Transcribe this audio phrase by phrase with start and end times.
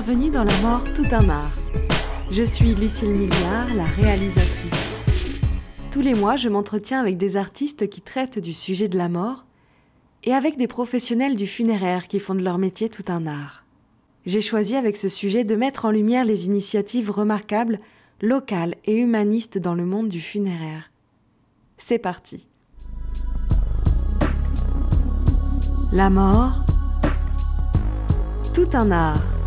[0.00, 1.50] Bienvenue dans La mort, tout un art.
[2.30, 5.02] Je suis Lucille Milliard, la réalisatrice.
[5.90, 9.44] Tous les mois, je m'entretiens avec des artistes qui traitent du sujet de la mort
[10.22, 13.64] et avec des professionnels du funéraire qui font de leur métier tout un art.
[14.24, 17.80] J'ai choisi avec ce sujet de mettre en lumière les initiatives remarquables,
[18.22, 20.92] locales et humanistes dans le monde du funéraire.
[21.76, 22.46] C'est parti.
[25.90, 26.64] La mort,
[28.54, 29.37] tout un art.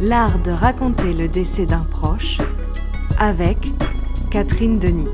[0.00, 2.38] L'art de raconter le décès d'un proche
[3.18, 3.58] avec
[4.30, 5.08] Catherine Denis.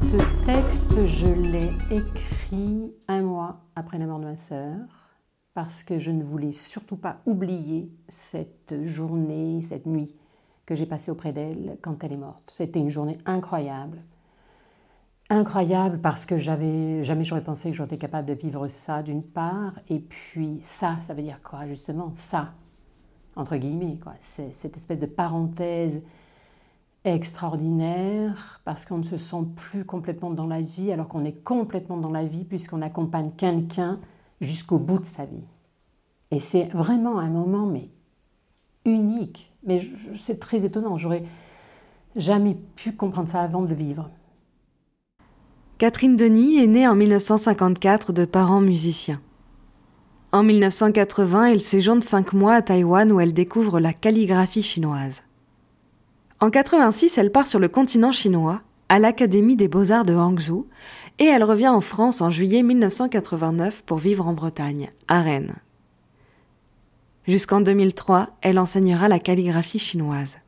[0.00, 4.78] Ce texte, je l'ai écrit un mois après la mort de ma sœur,
[5.52, 10.16] parce que je ne voulais surtout pas oublier cette journée, cette nuit
[10.64, 12.50] que j'ai passée auprès d'elle quand elle est morte.
[12.50, 14.02] C'était une journée incroyable.
[15.32, 19.22] Incroyable parce que j'avais jamais j'aurais pensé que j'aurais été capable de vivre ça d'une
[19.22, 22.10] part, et puis ça, ça veut dire quoi justement?
[22.12, 22.52] Ça,
[23.34, 24.12] entre guillemets, quoi.
[24.20, 26.02] C'est cette espèce de parenthèse
[27.04, 31.96] extraordinaire parce qu'on ne se sent plus complètement dans la vie alors qu'on est complètement
[31.96, 34.00] dans la vie puisqu'on accompagne quelqu'un
[34.42, 35.48] jusqu'au bout de sa vie.
[36.30, 37.88] Et c'est vraiment un moment mais
[38.84, 39.50] unique.
[39.64, 39.80] Mais
[40.14, 40.98] c'est très étonnant.
[40.98, 41.24] J'aurais
[42.16, 44.10] jamais pu comprendre ça avant de le vivre.
[45.82, 49.20] Catherine Denis est née en 1954 de parents musiciens.
[50.30, 55.24] En 1980, elle séjourne cinq mois à Taïwan où elle découvre la calligraphie chinoise.
[56.38, 60.68] En 86, elle part sur le continent chinois, à l'Académie des beaux-arts de Hangzhou,
[61.18, 65.56] et elle revient en France en juillet 1989 pour vivre en Bretagne, à Rennes.
[67.26, 70.38] Jusqu'en 2003, elle enseignera la calligraphie chinoise.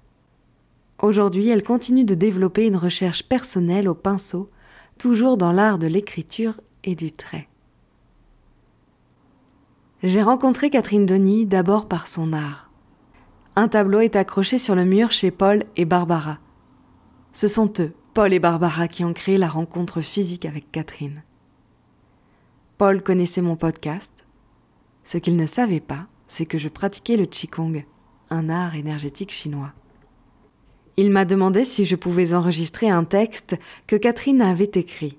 [1.03, 4.47] Aujourd'hui, elle continue de développer une recherche personnelle au pinceau,
[4.99, 7.49] toujours dans l'art de l'écriture et du trait.
[10.03, 12.65] J'ai rencontré Catherine Denis d'abord par son art
[13.57, 16.39] un tableau est accroché sur le mur chez Paul et Barbara.
[17.33, 21.23] Ce sont eux, Paul et Barbara, qui ont créé la rencontre physique avec Catherine.
[22.79, 24.27] Paul connaissait mon podcast.
[25.05, 27.85] Ce qu'il ne savait pas, c'est que je pratiquais le Qigong,
[28.31, 29.73] un art énergétique chinois.
[30.97, 33.57] Il m'a demandé si je pouvais enregistrer un texte
[33.87, 35.19] que Catherine avait écrit.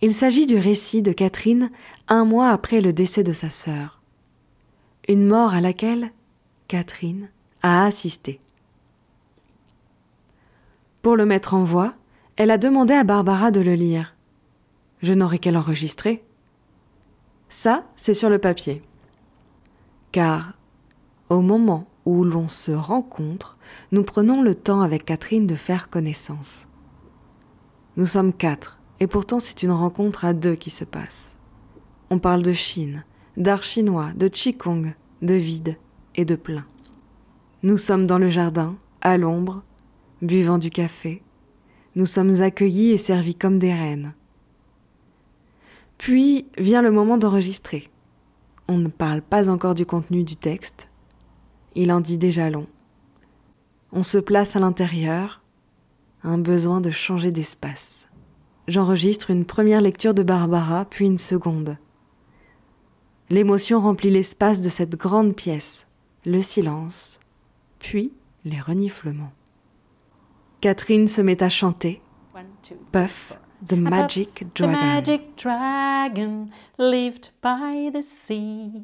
[0.00, 1.70] Il s'agit du récit de Catherine
[2.08, 4.00] un mois après le décès de sa sœur.
[5.08, 6.10] Une mort à laquelle
[6.66, 7.28] Catherine
[7.62, 8.40] a assisté.
[11.02, 11.94] Pour le mettre en voix,
[12.36, 14.14] elle a demandé à Barbara de le lire.
[15.02, 16.24] Je n'aurai qu'à l'enregistrer.
[17.48, 18.82] Ça, c'est sur le papier.
[20.10, 20.54] Car,
[21.28, 23.56] au moment où l'on se rencontre,
[23.92, 26.68] nous prenons le temps avec Catherine de faire connaissance.
[27.96, 31.36] Nous sommes quatre, et pourtant c'est une rencontre à deux qui se passe.
[32.10, 33.04] On parle de Chine,
[33.36, 35.76] d'art chinois, de Qigong, de vide,
[36.14, 36.64] et de plein.
[37.62, 39.62] Nous sommes dans le jardin, à l'ombre,
[40.20, 41.22] buvant du café.
[41.94, 44.14] Nous sommes accueillis et servis comme des reines.
[45.98, 47.88] Puis vient le moment d'enregistrer.
[48.68, 50.88] On ne parle pas encore du contenu du texte.
[51.74, 52.66] Il en dit déjà long.
[53.92, 55.42] On se place à l'intérieur,
[56.22, 58.06] un besoin de changer d'espace.
[58.68, 61.76] J'enregistre une première lecture de Barbara, puis une seconde.
[63.28, 65.86] L'émotion remplit l'espace de cette grande pièce
[66.24, 67.18] le silence,
[67.78, 68.12] puis
[68.44, 69.32] les reniflements.
[70.60, 72.00] Catherine se met à chanter.
[72.92, 73.36] Puff,
[73.68, 74.72] the magic dragon.
[74.72, 78.82] The magic dragon lived by the sea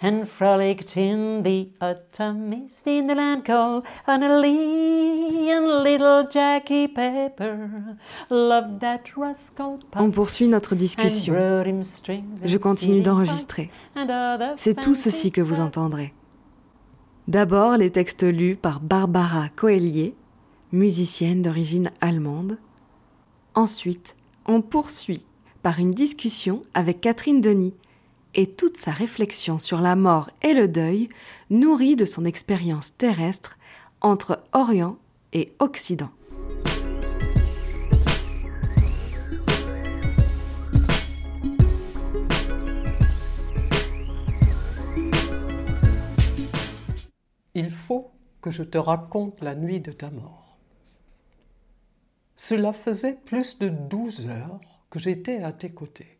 [0.00, 7.96] and frolicked in the autumn mist in the land called Annalie and little Jackie Pepper
[8.30, 11.34] loved that rascal On poursuit notre discussion.
[11.34, 13.70] Je continue d'enregistrer.
[14.56, 16.14] C'est tout ceci que vous entendrez.
[17.28, 20.16] D'abord les textes lus par Barbara Coelier,
[20.72, 22.58] musicienne d'origine allemande.
[23.54, 24.16] Ensuite,
[24.50, 25.22] on poursuit
[25.62, 27.74] par une discussion avec Catherine Denis
[28.34, 31.08] et toute sa réflexion sur la mort et le deuil
[31.50, 33.58] nourrie de son expérience terrestre
[34.00, 34.96] entre Orient
[35.32, 36.10] et Occident.
[47.54, 48.10] Il faut
[48.40, 50.39] que je te raconte la nuit de ta mort.
[52.42, 56.16] Cela faisait plus de douze heures que j'étais à tes côtés,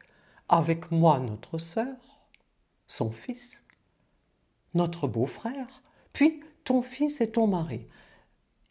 [0.51, 1.97] avec moi notre sœur,
[2.87, 3.65] son fils,
[4.75, 5.83] notre beau-frère,
[6.13, 7.87] puis ton fils et ton mari.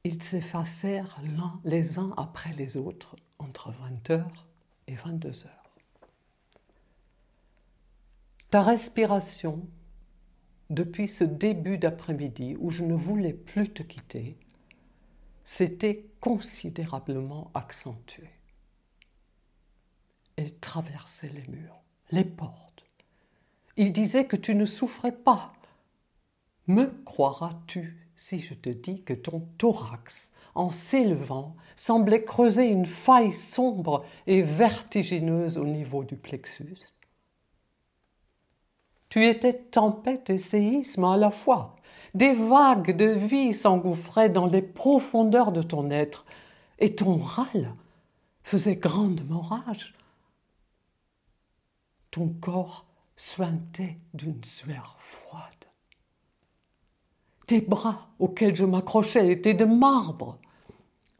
[0.03, 4.45] Ils s'effacèrent l'un les uns après les autres entre vingt heures
[4.85, 5.75] et vingt-deux heures.
[8.51, 9.67] Ta respiration,
[10.69, 14.37] depuis ce début d'après-midi où je ne voulais plus te quitter,
[15.49, 18.29] s'était considérablement accentuée.
[20.35, 21.81] Elle traversait les murs,
[22.11, 22.85] les portes.
[23.75, 25.53] Il disait que tu ne souffrais pas.
[26.67, 33.33] Me croiras-tu si je te dis que ton thorax, en s'élevant, semblait creuser une faille
[33.33, 36.77] sombre et vertigineuse au niveau du plexus?
[39.09, 41.75] Tu étais tempête et séisme à la fois.
[42.13, 46.25] Des vagues de vie s'engouffraient dans les profondeurs de ton être,
[46.79, 47.73] et ton râle
[48.43, 49.93] faisait grandement rage.
[52.11, 52.85] Ton corps
[53.15, 55.43] suintait d'une sueur froide.
[57.45, 60.37] Tes bras auxquels je m'accrochais étaient de marbre.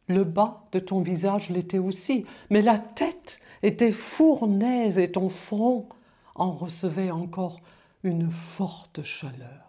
[0.08, 5.88] Le bas de ton visage l'était aussi, mais la tête était fournaise et ton front
[6.36, 7.60] en recevait encore
[8.04, 9.69] une forte chaleur.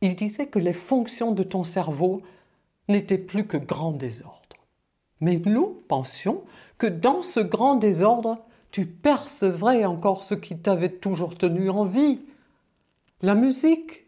[0.00, 2.22] Il disait que les fonctions de ton cerveau
[2.88, 4.56] n'étaient plus que grand désordre.
[5.20, 6.44] Mais nous pensions
[6.78, 8.38] que dans ce grand désordre,
[8.70, 12.20] tu percevrais encore ce qui t'avait toujours tenu en vie,
[13.22, 14.06] la musique.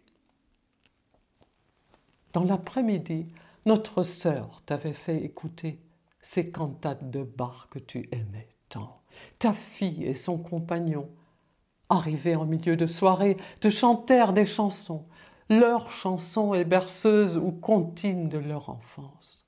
[2.34, 3.26] Dans l'après-midi,
[3.64, 5.80] notre sœur t'avait fait écouter
[6.20, 9.00] ces cantates de bar que tu aimais tant.
[9.38, 11.08] Ta fille et son compagnon,
[11.88, 15.06] arrivés en milieu de soirée, te chantèrent des chansons
[15.48, 19.46] leurs chansons et berceuses ou comptines de leur enfance.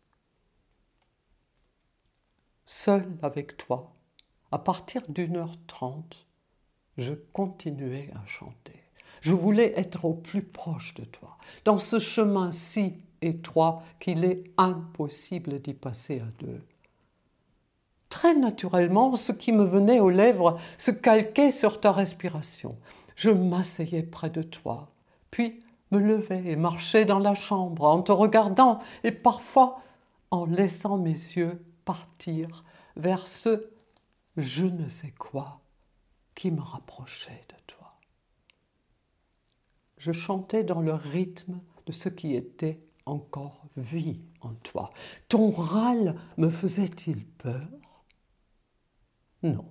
[2.64, 3.92] Seul avec toi,
[4.52, 6.26] à partir d'une heure trente,
[6.96, 8.80] je continuais à chanter.
[9.20, 14.44] Je voulais être au plus proche de toi, dans ce chemin si étroit qu'il est
[14.56, 16.62] impossible d'y passer à deux.
[18.08, 22.78] Très naturellement, ce qui me venait aux lèvres se calquait sur ta respiration.
[23.14, 24.90] Je m'asseyais près de toi,
[25.30, 29.80] puis me levais et marchais dans la chambre en te regardant et parfois
[30.30, 32.64] en laissant mes yeux partir
[32.96, 33.70] vers ce
[34.36, 35.60] je ne sais quoi
[36.34, 37.98] qui me rapprochait de toi.
[39.98, 44.90] Je chantais dans le rythme de ce qui était encore vie en toi.
[45.28, 47.68] Ton râle me faisait-il peur?
[49.42, 49.66] Non.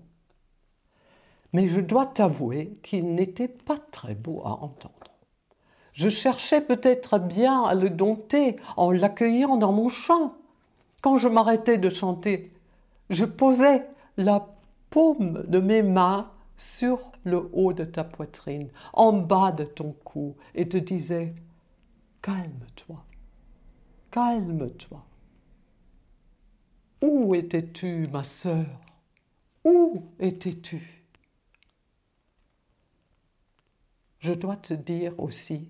[1.53, 5.08] Mais je dois t'avouer qu'il n'était pas très beau à entendre.
[5.93, 10.35] Je cherchais peut-être bien à le dompter en l'accueillant dans mon chant.
[11.01, 12.51] Quand je m'arrêtais de chanter,
[13.09, 13.87] je posais
[14.17, 14.47] la
[14.89, 20.35] paume de mes mains sur le haut de ta poitrine, en bas de ton cou,
[20.55, 21.33] et te disais
[22.21, 23.03] Calme-toi,
[24.11, 25.05] calme-toi.
[27.01, 28.65] Où étais-tu, ma sœur?
[29.63, 31.05] Où étais-tu?
[34.19, 35.69] Je dois te dire aussi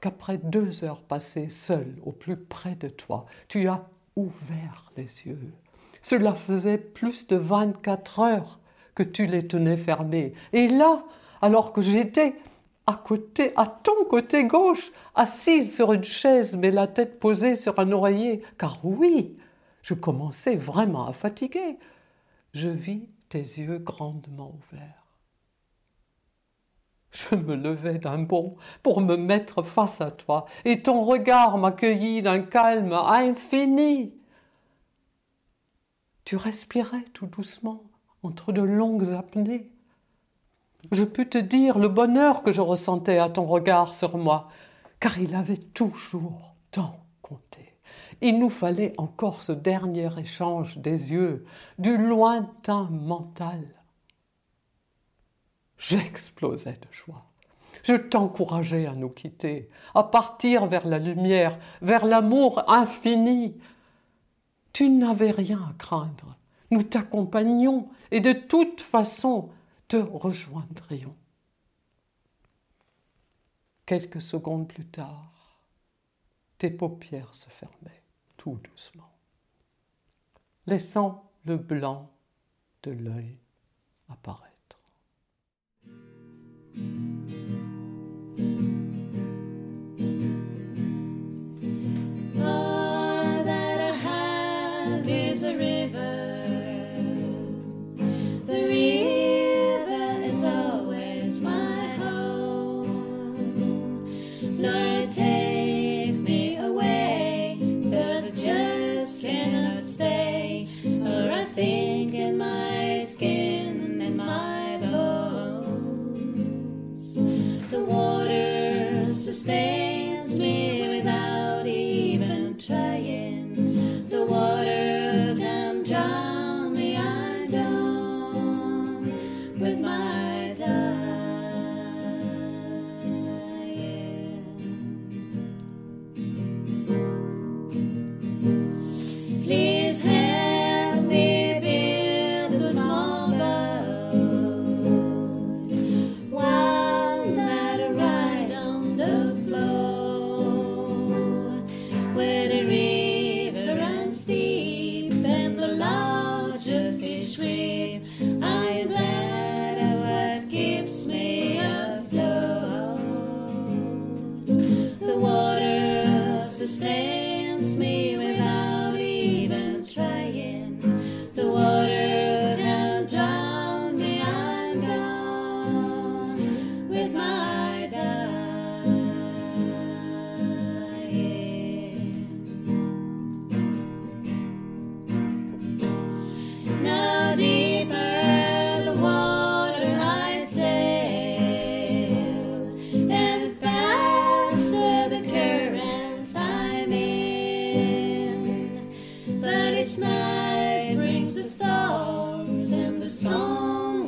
[0.00, 3.86] qu'après deux heures passées seul au plus près de toi, tu as
[4.16, 5.52] ouvert les yeux.
[6.02, 8.58] Cela faisait plus de vingt-quatre heures
[8.94, 10.32] que tu les tenais fermés.
[10.52, 11.04] Et là,
[11.40, 12.34] alors que j'étais
[12.86, 17.78] à côté, à ton côté gauche, assise sur une chaise, mais la tête posée sur
[17.78, 19.36] un oreiller, car oui,
[19.82, 21.78] je commençais vraiment à fatiguer,
[22.54, 25.07] je vis tes yeux grandement ouverts.
[27.10, 32.22] Je me levai d'un bond pour me mettre face à toi, et ton regard m'accueillit
[32.22, 34.14] d'un calme infini.
[36.24, 37.84] Tu respirais tout doucement
[38.22, 39.72] entre de longues apnées.
[40.92, 44.48] Je pus te dire le bonheur que je ressentais à ton regard sur moi,
[45.00, 47.74] car il avait toujours tant compté.
[48.20, 51.46] Il nous fallait encore ce dernier échange des yeux,
[51.78, 53.77] du lointain mental
[55.78, 57.24] J'explosais de joie.
[57.84, 63.56] Je t'encourageais à nous quitter, à partir vers la lumière, vers l'amour infini.
[64.72, 66.36] Tu n'avais rien à craindre.
[66.70, 69.50] Nous t'accompagnions et de toute façon
[69.86, 71.16] te rejoindrions.
[73.86, 75.58] Quelques secondes plus tard,
[76.58, 78.02] tes paupières se fermaient
[78.36, 79.10] tout doucement,
[80.66, 82.10] laissant le blanc
[82.82, 83.38] de l'œil
[84.10, 84.47] apparaître.
[86.78, 87.07] Sink in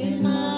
[0.01, 0.50] in my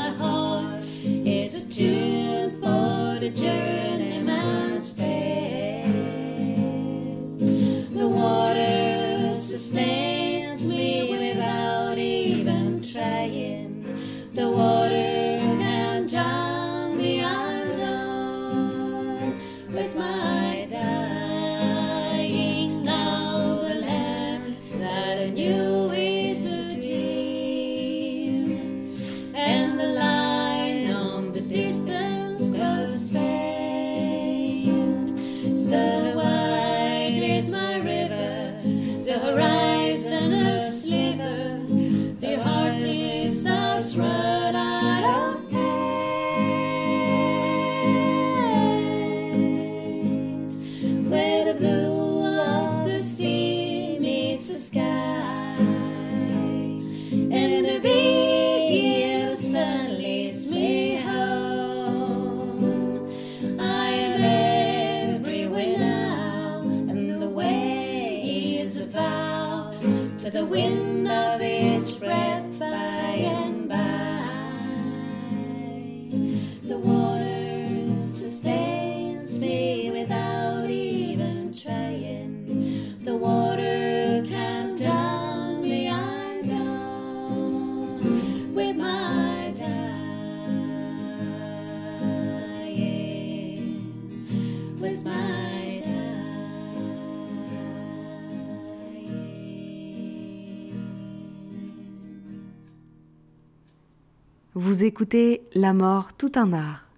[104.84, 106.88] Écoutez La mort, tout un art.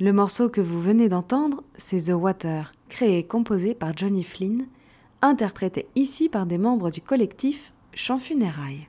[0.00, 4.66] Le morceau que vous venez d'entendre, c'est The Water, créé et composé par Johnny Flynn,
[5.20, 8.88] interprété ici par des membres du collectif Chant Funérailles.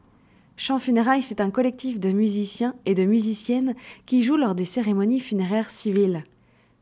[0.56, 5.20] Chant Funérailles, c'est un collectif de musiciens et de musiciennes qui jouent lors des cérémonies
[5.20, 6.24] funéraires civiles.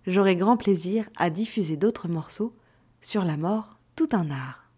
[0.05, 2.53] J'aurai grand plaisir à diffuser d'autres morceaux
[3.01, 4.69] sur la mort, tout un art.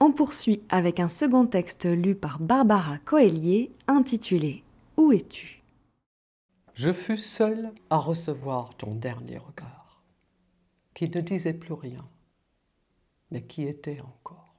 [0.00, 4.64] On poursuit avec un second texte lu par Barbara Coelier intitulé
[4.98, 5.63] Où es-tu?
[6.74, 10.02] Je fus seul à recevoir ton dernier regard,
[10.92, 12.04] qui ne disait plus rien,
[13.30, 14.54] mais qui était encore.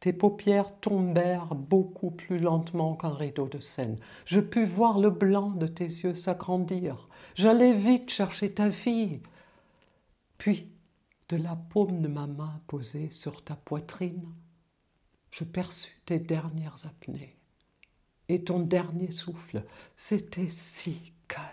[0.00, 3.98] Tes paupières tombèrent beaucoup plus lentement qu'un rideau de Seine.
[4.24, 7.10] Je pus voir le blanc de tes yeux s'agrandir.
[7.34, 9.20] J'allais vite chercher ta fille.
[10.38, 10.72] Puis,
[11.28, 14.26] de la paume de ma main posée sur ta poitrine,
[15.30, 17.39] je perçus tes dernières apnées.
[18.30, 19.64] Et ton dernier souffle,
[19.96, 21.44] c'était si calme.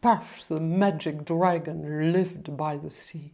[0.00, 3.32] Puff, the magic dragon, lived by the sea.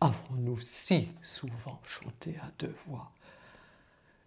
[0.00, 3.12] Avons-nous si souvent chanté à deux voix?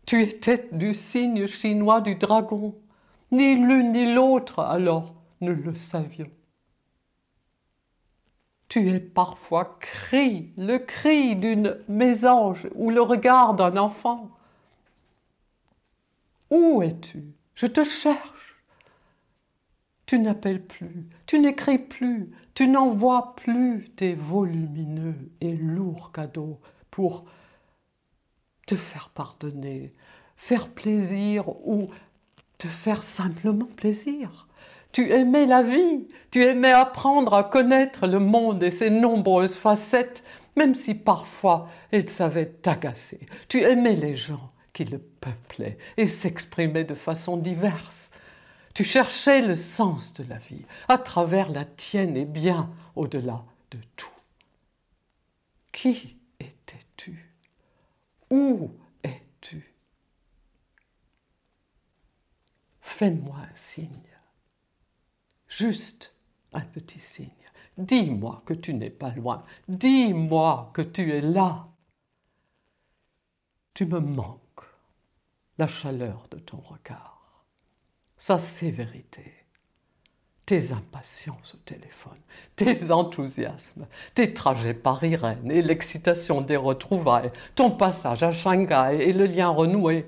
[0.05, 2.73] Tu étais du signe chinois du dragon.
[3.31, 6.31] Ni l'une ni l'autre, alors, ne le savions.
[8.69, 14.29] Tu es parfois cri, le cri d'une mésange ou le regard d'un enfant.
[16.49, 17.23] Où es-tu?
[17.55, 18.55] Je te cherche.
[20.05, 27.25] Tu n'appelles plus, tu n'écris plus, tu n'envoies plus tes volumineux et lourds cadeaux pour
[28.65, 29.93] te faire pardonner,
[30.37, 31.89] faire plaisir ou
[32.57, 34.46] te faire simplement plaisir.
[34.97, 40.23] Tu aimais la vie, tu aimais apprendre à connaître le monde et ses nombreuses facettes,
[40.55, 43.27] même si parfois il savait t'agacer.
[43.47, 48.09] Tu aimais les gens qui le peuplaient et s'exprimaient de façon diverse.
[48.73, 53.77] Tu cherchais le sens de la vie à travers la tienne et bien au-delà de
[53.95, 54.09] tout.
[55.71, 57.31] Qui étais-tu?
[58.31, 58.71] Où
[59.03, 59.75] es-tu?
[62.81, 64.06] Fais-moi un signe,
[65.57, 66.13] juste
[66.53, 67.29] un petit signe.
[67.77, 69.43] Dis-moi que tu n'es pas loin.
[69.67, 71.67] Dis-moi que tu es là.
[73.73, 74.39] Tu me manques,
[75.57, 77.45] la chaleur de ton regard,
[78.17, 79.33] sa sévérité,
[80.45, 82.19] tes impatiences au téléphone,
[82.55, 83.85] tes enthousiasmes,
[84.15, 90.07] tes trajets Paris-Rennes et l'excitation des retrouvailles, ton passage à Shanghai et le lien renoué,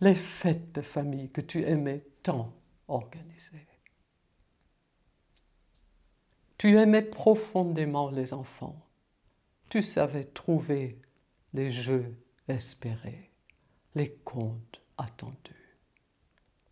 [0.00, 2.52] les fêtes de famille que tu aimais tant
[2.88, 3.65] organiser.
[6.58, 8.80] Tu aimais profondément les enfants.
[9.68, 10.98] Tu savais trouver
[11.52, 12.16] les jeux
[12.48, 13.30] espérés,
[13.94, 15.78] les contes attendus,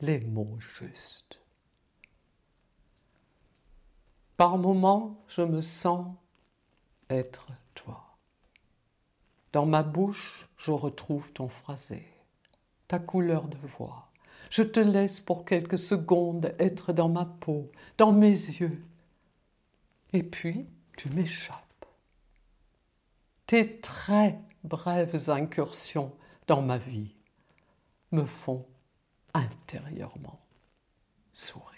[0.00, 1.40] les mots justes.
[4.36, 6.16] Par moments, je me sens
[7.10, 8.16] être toi.
[9.52, 12.08] Dans ma bouche, je retrouve ton phrasé,
[12.88, 14.10] ta couleur de voix.
[14.50, 18.82] Je te laisse pour quelques secondes être dans ma peau, dans mes yeux.
[20.14, 20.66] Et puis,
[20.96, 21.86] tu m'échappes.
[23.46, 26.12] Tes très brèves incursions
[26.46, 27.16] dans ma vie
[28.12, 28.64] me font
[29.34, 30.40] intérieurement
[31.32, 31.74] sourire.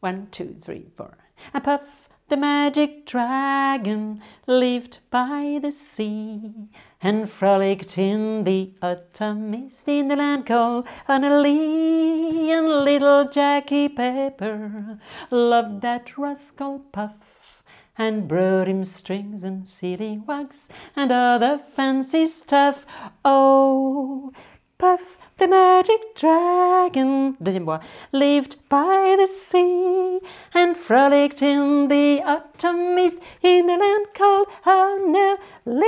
[0.00, 1.10] One, two, three, four.
[1.52, 6.70] A puff, the magic dragon, lived by the sea,
[7.02, 12.48] and frolicked in the autumn mist in the land called Annalee.
[12.48, 14.98] And little Jackie Pepper
[15.30, 17.62] loved that rascal Puff,
[17.98, 22.86] and brought him strings and sealing wax and other fancy stuff.
[23.26, 24.32] Oh,
[24.78, 27.80] Puff the magic dragon, deuxième voix,
[28.12, 30.20] lived by the sea
[30.54, 35.82] and frolicked in the autumn mist in a land called Honolulu.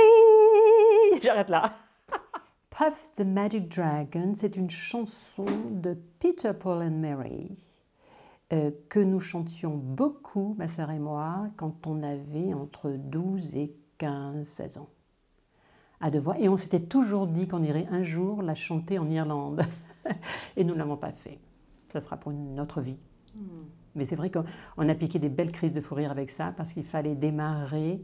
[1.21, 1.71] J'arrête là.
[2.69, 7.55] Puff the Magic Dragon, c'est une chanson de Peter, Paul and Mary
[8.51, 13.73] euh, que nous chantions beaucoup, ma sœur et moi, quand on avait entre 12 et
[13.99, 14.89] 15, 16 ans.
[16.05, 16.37] À deux voix.
[16.37, 19.63] Et on s'était toujours dit qu'on irait un jour la chanter en Irlande.
[20.55, 21.39] et nous ne l'avons pas fait.
[21.89, 22.99] Ça sera pour une autre vie.
[23.95, 26.73] Mais c'est vrai qu'on a piqué des belles crises de fou rire avec ça parce
[26.73, 28.03] qu'il fallait démarrer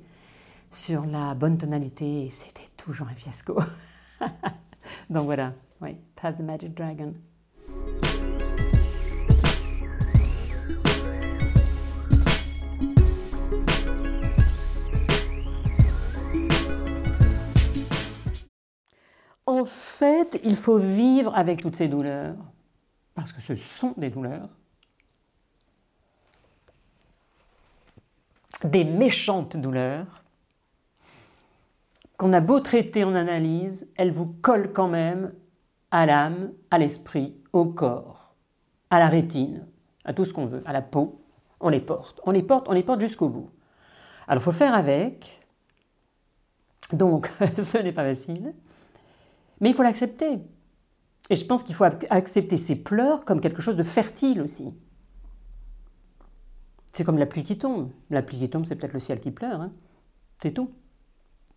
[0.71, 3.59] sur la bonne tonalité et c'était toujours un fiasco.
[5.11, 7.13] Donc voilà, oui, Have the Magic Dragon.
[19.61, 22.35] En fait, il faut vivre avec toutes ces douleurs,
[23.13, 24.49] parce que ce sont des douleurs,
[28.63, 30.23] des méchantes douleurs,
[32.17, 35.31] qu'on a beau traiter en analyse, elles vous collent quand même
[35.91, 38.33] à l'âme, à l'esprit, au corps,
[38.89, 39.67] à la rétine,
[40.05, 41.21] à tout ce qu'on veut, à la peau.
[41.59, 43.51] On les porte, on les porte, on les porte jusqu'au bout.
[44.27, 45.39] Alors, il faut faire avec.
[46.91, 48.55] Donc, ce n'est pas facile.
[49.61, 50.39] Mais il faut l'accepter.
[51.29, 54.73] Et je pense qu'il faut accepter ces pleurs comme quelque chose de fertile aussi.
[56.91, 57.91] C'est comme la pluie qui tombe.
[58.09, 59.61] La pluie qui tombe, c'est peut-être le ciel qui pleure.
[59.61, 59.71] Hein.
[60.41, 60.71] C'est tout.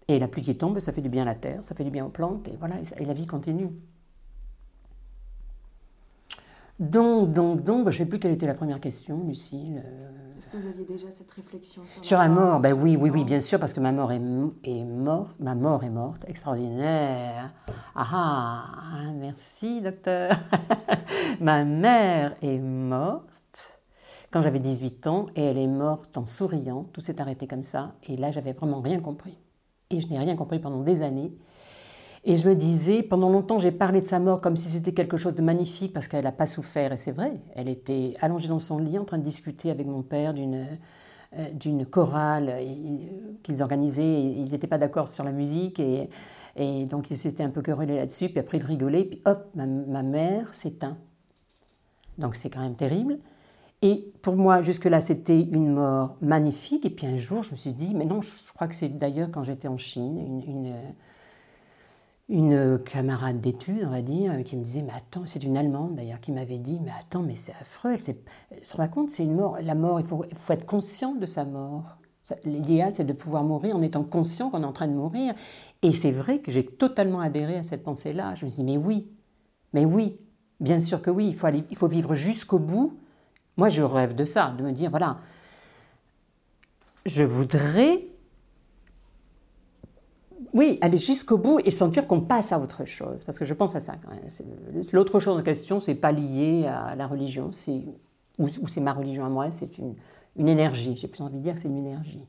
[0.07, 1.90] Et la pluie qui tombe, ça fait du bien à la terre, ça fait du
[1.90, 3.71] bien aux plantes, et voilà, et la vie continue.
[6.79, 9.83] Donc, donc, donc, je ne sais plus quelle était la première question, Lucille.
[10.44, 13.24] Est-ce que vous aviez déjà cette réflexion sur, Sur la mort, ben oui, oui, oui,
[13.24, 14.20] bien sûr, parce que ma mort est,
[14.64, 17.54] est morte, ma mort est morte, extraordinaire.
[17.94, 20.37] Ah ah, merci docteur.
[21.40, 23.80] ma mère est morte
[24.30, 27.94] quand j'avais 18 ans et elle est morte en souriant, tout s'est arrêté comme ça,
[28.02, 29.38] et là j'avais vraiment rien compris.
[29.88, 31.33] Et je n'ai rien compris pendant des années.
[32.27, 35.19] Et je me disais, pendant longtemps, j'ai parlé de sa mort comme si c'était quelque
[35.19, 36.93] chose de magnifique parce qu'elle n'a pas souffert.
[36.93, 40.03] Et c'est vrai, elle était allongée dans son lit en train de discuter avec mon
[40.03, 40.67] père d'une
[41.37, 44.23] euh, d'une chorale euh, qu'ils organisaient.
[44.23, 46.09] Ils n'étaient pas d'accord sur la musique et,
[46.57, 48.29] et donc ils s'étaient un peu querellés là-dessus.
[48.31, 49.05] Puis après, ils rigolaient.
[49.05, 50.97] Puis hop, ma, ma mère s'éteint.
[52.17, 53.19] Donc c'est quand même terrible.
[53.83, 56.87] Et pour moi, jusque-là, c'était une mort magnifique.
[56.87, 59.29] Et puis un jour, je me suis dit, mais non, je crois que c'est d'ailleurs
[59.31, 60.75] quand j'étais en Chine, une, une
[62.29, 66.21] une camarade d'études, on va dire, qui me disait, mais attends, c'est une Allemande d'ailleurs,
[66.21, 69.35] qui m'avait dit, mais attends, mais c'est affreux, elle tu te rends compte, c'est une
[69.35, 71.99] mort, la mort, il faut, être conscient de sa mort.
[72.45, 75.35] L'idéal, c'est de pouvoir mourir en étant conscient qu'on est en train de mourir.
[75.83, 78.35] Et c'est vrai que j'ai totalement adhéré à cette pensée-là.
[78.35, 79.13] Je me suis dit, mais oui,
[79.75, 80.19] mais oui,
[80.59, 81.37] bien sûr que oui,
[81.71, 82.99] il faut vivre jusqu'au bout.
[83.59, 85.19] Moi, je rêve de ça, de me dire, voilà,
[87.05, 88.07] je voudrais
[90.55, 93.25] oui, aller jusqu'au bout et sentir qu'on passe à autre chose.
[93.25, 93.97] Parce que je pense à ça.
[94.93, 97.51] L'autre chose en question, c'est pas lié à la religion,
[98.38, 99.97] ou, c'est ma religion à moi, c'est une,
[100.37, 100.97] une énergie.
[100.97, 102.25] J'ai plus envie de dire que c'est une énergie.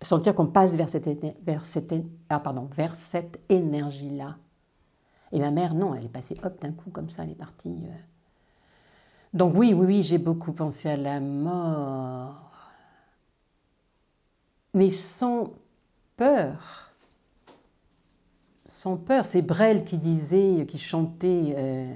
[0.00, 1.06] Sentir qu'on passe vers cette,
[1.44, 1.94] vers cette,
[2.30, 4.38] ah, pardon, vers cette énergie-là.
[5.32, 7.68] Et ma mère, non, elle est passée hop d'un coup comme ça, elle est partie.
[7.68, 7.96] Euh.
[9.34, 12.52] Donc oui, oui, oui, j'ai beaucoup pensé à la mort.
[14.72, 15.52] Mais sans
[16.16, 16.93] peur
[18.74, 19.24] sans peur.
[19.24, 21.94] C'est Brel qui disait, qui chantait euh,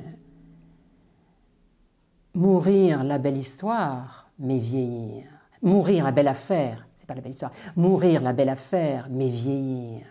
[2.34, 5.24] Mourir la belle histoire, mais vieillir.
[5.60, 7.50] Mourir la belle affaire, c'est pas la belle histoire.
[7.74, 10.06] Mourir la belle affaire, mais vieillir.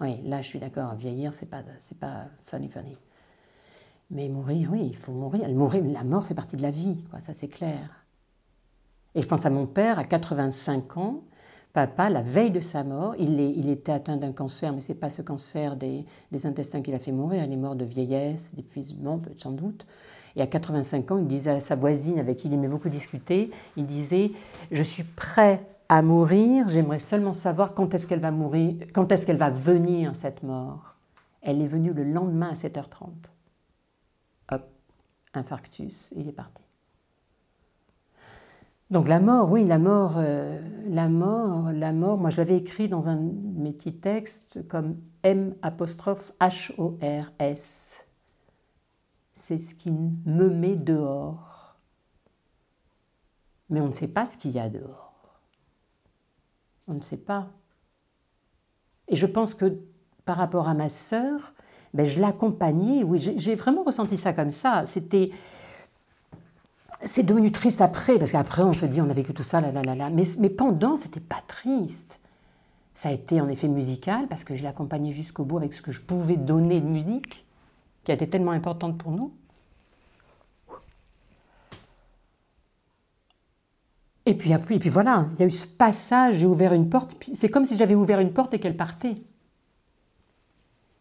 [0.00, 2.96] Oui, là je suis d'accord, vieillir c'est pas, c'est pas funny funny.
[4.10, 5.48] Mais mourir, oui, il faut mourir.
[5.50, 5.84] mourir.
[5.84, 8.04] La mort fait partie de la vie, quoi, ça c'est clair.
[9.14, 11.22] Et je pense à mon père à 85 ans,
[11.72, 15.08] Papa, la veille de sa mort, il, était atteint d'un cancer, mais ce n'est pas
[15.08, 16.04] ce cancer des,
[16.44, 19.86] intestins qui l'a fait mourir, il est mort de vieillesse, d'épuisement, sans doute.
[20.34, 23.50] Et à 85 ans, il disait à sa voisine, avec qui il aimait beaucoup discuter,
[23.76, 24.32] il disait
[24.72, 29.26] Je suis prêt à mourir, j'aimerais seulement savoir quand est-ce qu'elle va mourir, quand est-ce
[29.26, 30.96] qu'elle va venir, cette mort.
[31.42, 33.08] Elle est venue le lendemain à 7h30.
[34.52, 34.68] Hop,
[35.34, 36.62] infarctus, il est parti.
[38.90, 42.18] Donc la mort, oui, la mort, euh, la mort, la mort.
[42.18, 46.98] Moi, je l'avais écrit dans un de mes petits textes comme M apostrophe H O
[47.00, 48.04] R S.
[49.32, 51.76] C'est ce qui me met dehors.
[53.68, 55.40] Mais on ne sait pas ce qu'il y a dehors.
[56.88, 57.46] On ne sait pas.
[59.06, 59.78] Et je pense que
[60.24, 61.54] par rapport à ma sœur,
[61.94, 64.84] ben, je l'accompagnais, oui, j'ai vraiment ressenti ça comme ça.
[64.84, 65.30] C'était.
[67.02, 69.72] C'est devenu triste après, parce qu'après on se dit on a vécu tout ça, là,
[69.72, 70.10] là, là, là.
[70.10, 72.20] Mais, mais pendant, c'était pas triste.
[72.92, 75.80] Ça a été en effet musical, parce que je l'ai accompagné jusqu'au bout avec ce
[75.80, 77.46] que je pouvais donner de musique,
[78.04, 79.32] qui a été tellement importante pour nous.
[84.26, 87.16] Et puis, et puis voilà, il y a eu ce passage, j'ai ouvert une porte,
[87.32, 89.14] c'est comme si j'avais ouvert une porte et qu'elle partait.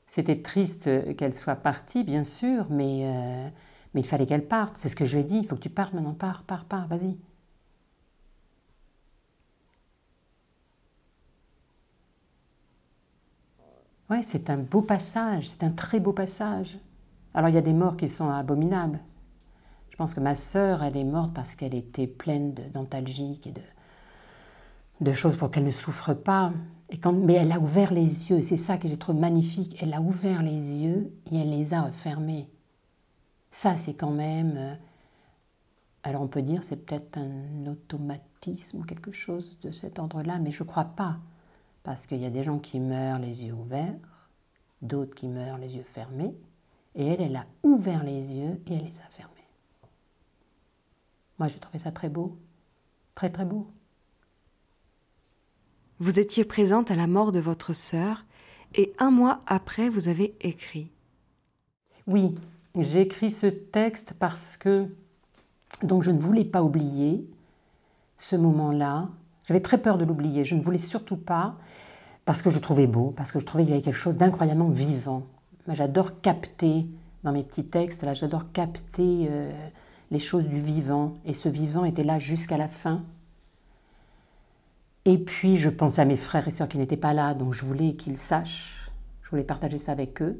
[0.07, 3.49] C'était triste qu'elle soit partie, bien sûr, mais, euh,
[3.93, 4.77] mais il fallait qu'elle parte.
[4.77, 6.65] C'est ce que je lui ai dit, il faut que tu partes maintenant, pars, pars,
[6.65, 7.17] pars, vas-y.
[14.09, 16.79] Ouais, c'est un beau passage, c'est un très beau passage.
[17.33, 18.99] Alors il y a des morts qui sont abominables,
[19.99, 23.61] je pense que ma sœur, elle est morte parce qu'elle était pleine d'antalgiques et de,
[25.01, 26.53] de choses pour qu'elle ne souffre pas.
[26.89, 29.75] Et quand, mais elle a ouvert les yeux, c'est ça que j'ai trouvé magnifique.
[29.81, 32.47] Elle a ouvert les yeux et elle les a refermés.
[33.51, 34.57] Ça, c'est quand même.
[34.57, 34.75] Euh,
[36.03, 40.51] alors on peut dire c'est peut-être un automatisme ou quelque chose de cet ordre-là, mais
[40.51, 41.17] je ne crois pas.
[41.83, 43.95] Parce qu'il y a des gens qui meurent les yeux ouverts,
[44.81, 46.35] d'autres qui meurent les yeux fermés,
[46.95, 49.35] et elle, elle a ouvert les yeux et elle les a fermés.
[51.37, 52.37] Moi, j'ai trouvé ça très beau.
[53.15, 53.67] Très, très beau.
[55.99, 58.25] Vous étiez présente à la mort de votre sœur
[58.75, 60.91] et un mois après, vous avez écrit.
[62.07, 62.35] Oui,
[62.77, 64.87] j'ai écrit ce texte parce que
[65.83, 67.25] donc je ne voulais pas oublier
[68.17, 69.09] ce moment-là.
[69.45, 70.45] J'avais très peur de l'oublier.
[70.45, 71.55] Je ne voulais surtout pas
[72.25, 74.69] parce que je trouvais beau, parce que je trouvais qu'il y avait quelque chose d'incroyablement
[74.69, 75.23] vivant.
[75.67, 76.87] J'adore capter
[77.23, 78.03] dans mes petits textes.
[78.03, 79.51] Là, j'adore capter euh,
[80.11, 83.03] les choses du vivant, et ce vivant était là jusqu'à la fin.
[85.05, 87.63] Et puis je pensais à mes frères et sœurs qui n'étaient pas là, donc je
[87.63, 88.91] voulais qu'ils sachent,
[89.23, 90.39] je voulais partager ça avec eux,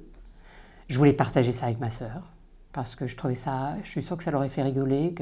[0.90, 2.34] je voulais partager ça avec ma sœur,
[2.74, 5.16] parce que je trouvais ça, je suis sûre que ça leur aurait fait rigoler,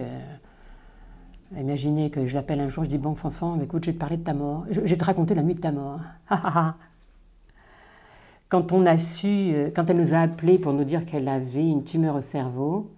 [1.55, 4.17] Imaginez que je l'appelle un jour, je dis bon Fanfan, écoute, je vais te parler
[4.17, 4.65] de ta mort.
[4.69, 6.01] Je, vais te raconter la nuit de ta mort.
[8.49, 11.65] quand on a su, euh, quand elle nous a appelés pour nous dire qu'elle avait
[11.65, 12.91] une tumeur au cerveau,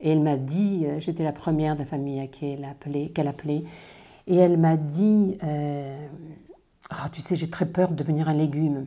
[0.00, 3.12] et elle m'a dit, euh, j'étais la première de la famille à qui elle appelait,
[4.26, 6.08] et elle m'a dit, euh,
[6.92, 8.86] oh, tu sais, j'ai très peur de devenir un légume.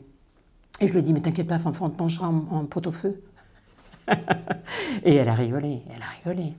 [0.82, 2.92] Et je lui ai dit, mais t'inquiète pas, enfant, on te mangera en, pot au
[2.92, 3.24] feu.
[5.04, 6.56] et elle a rigolé, elle a rigolé.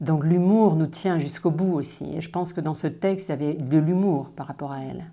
[0.00, 2.04] Donc l'humour nous tient jusqu'au bout aussi.
[2.14, 4.82] Et je pense que dans ce texte, il y avait de l'humour par rapport à
[4.82, 5.10] elle.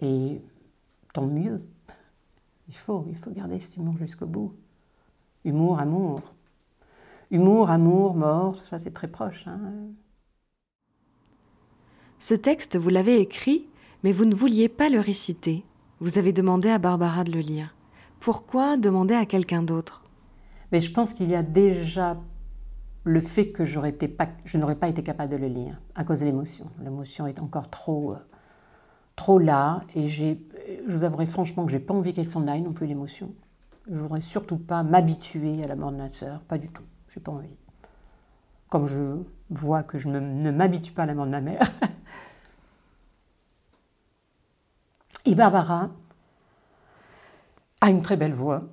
[0.00, 0.42] Et
[1.14, 1.62] tant mieux.
[2.68, 4.54] Il faut, il faut garder cet humour jusqu'au bout.
[5.44, 6.20] Humour, amour.
[7.30, 9.46] Humour, amour, mort, ça c'est très proche.
[9.46, 9.58] Hein.
[12.18, 13.66] Ce texte, vous l'avez écrit,
[14.02, 15.64] mais vous ne vouliez pas le réciter.
[16.00, 17.74] Vous avez demandé à Barbara de le lire.
[18.20, 20.04] Pourquoi demander à quelqu'un d'autre?
[20.70, 22.18] Mais je pense qu'il y a déjà
[23.04, 26.66] le fait que je n'aurais pas été capable de le lire à cause de l'émotion.
[26.82, 28.18] L'émotion est encore trop, euh,
[29.16, 30.36] trop là et je
[30.88, 33.34] vous avouerai franchement que j'ai pas envie qu'elle s'en aille non plus l'émotion.
[33.90, 36.84] Je voudrais surtout pas m'habituer à la mort de ma sœur, pas du tout.
[37.08, 37.56] Je n'ai pas envie.
[38.68, 39.16] Comme je
[39.50, 41.60] vois que je ne m'habitue pas à la mort de ma mère.
[45.24, 45.90] Et Barbara
[47.80, 48.64] a une très belle voix.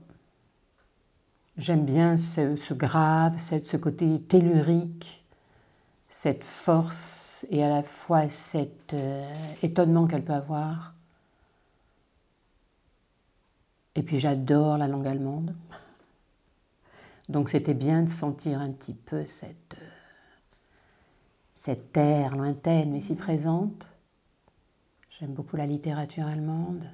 [1.57, 5.23] J'aime bien ce, grave, ce côté tellurique,
[6.07, 9.31] cette force et à la fois cet euh,
[9.61, 10.93] étonnement qu'elle peut avoir.
[13.95, 15.55] Et puis j'adore la langue allemande.
[17.27, 19.89] Donc c'était bien de sentir un petit peu cette, euh,
[21.53, 23.87] cette terre lointaine mais si présente.
[25.19, 26.89] J'aime beaucoup la littérature allemande.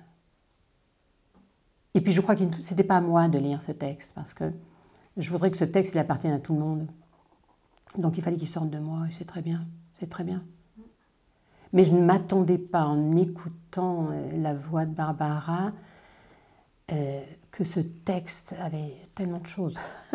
[1.94, 4.34] Et puis je crois que ce n'était pas à moi de lire ce texte parce
[4.34, 4.52] que
[5.16, 6.88] je voudrais que ce texte il appartienne à tout le monde.
[7.98, 9.68] Donc il fallait qu'il sorte de moi et c'est très bien,
[10.00, 10.44] c'est très bien.
[11.72, 15.72] Mais je ne m'attendais pas en écoutant euh, la voix de Barbara
[16.92, 19.78] euh, que ce texte avait tellement de choses.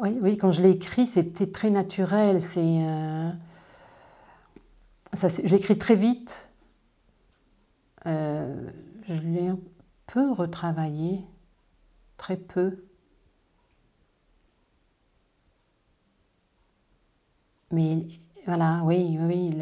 [0.00, 2.40] oui, oui, quand je l'ai écrit, c'était très naturel.
[2.40, 3.30] C'est, euh,
[5.14, 6.48] j'ai écrit très vite.
[8.06, 8.70] Euh,
[9.08, 9.58] je l'ai un
[10.06, 11.24] peu retravaillé,
[12.16, 12.84] très peu.
[17.70, 18.06] Mais
[18.46, 19.56] voilà, oui, oui,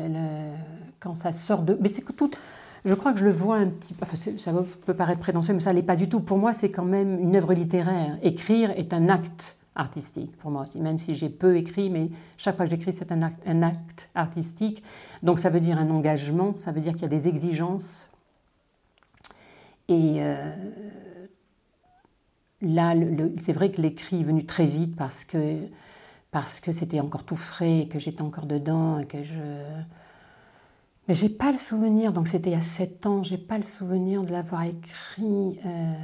[1.00, 1.76] quand ça sort de.
[1.80, 2.30] Mais c'est que tout.
[2.84, 4.52] Je crois que je le vois un petit peu, enfin, ça
[4.84, 6.20] peut paraître prétentieux, mais ça n'est pas du tout.
[6.20, 8.18] Pour moi, c'est quand même une œuvre littéraire.
[8.22, 12.56] Écrire est un acte artistique pour moi aussi, même si j'ai peu écrit, mais chaque
[12.56, 14.82] fois que j'écris, c'est un acte, artistique.
[15.22, 18.11] Donc ça veut dire un engagement, ça veut dire qu'il y a des exigences.
[19.88, 20.54] Et euh,
[22.61, 22.94] là,
[23.42, 25.58] c'est vrai que l'écrit est venu très vite parce que
[26.30, 29.35] parce que c'était encore tout frais, que j'étais encore dedans, et que je
[31.08, 34.30] mais j'ai pas le souvenir, donc c'était a sept ans, j'ai pas le souvenir de
[34.30, 35.58] l'avoir écrit.
[35.66, 35.94] Euh,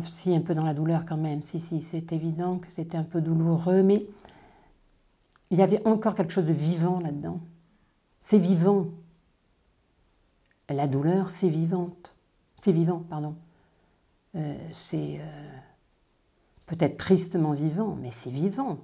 [0.00, 1.42] si, un peu dans la douleur quand même.
[1.42, 4.06] Si, si, c'est évident que c'était un peu douloureux, mais
[5.50, 7.40] il y avait encore quelque chose de vivant là-dedans.
[8.20, 8.86] C'est vivant.
[10.68, 12.16] La douleur, c'est vivante.
[12.56, 13.36] C'est vivant, pardon.
[14.36, 15.58] Euh, c'est euh,
[16.66, 18.78] peut-être tristement vivant, mais c'est vivant.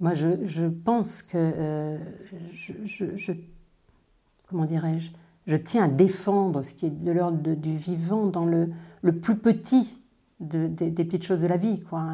[0.00, 1.98] Moi, je, pense que euh,
[2.52, 3.32] je,
[4.46, 5.10] comment dirais-je,
[5.46, 8.70] je tiens à défendre ce qui est de l'ordre du vivant dans le,
[9.02, 9.98] le plus petit
[10.40, 12.04] des petites choses de la vie, quoi.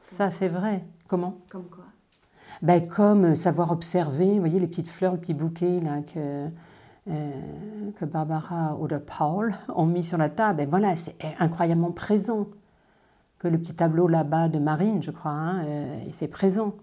[0.00, 0.84] Ça, c'est vrai.
[1.08, 1.38] Comment?
[1.50, 1.84] Comme quoi?
[2.62, 6.48] Ben, Comme savoir observer, vous voyez, les petites fleurs, le petit bouquet là, que,
[7.08, 10.58] euh, que Barbara ou Paul ont mis sur la table.
[10.58, 12.46] Ben, voilà, c'est incroyablement présent
[13.38, 16.74] que le petit tableau là-bas de Marine, je crois, hein, euh, c'est présent.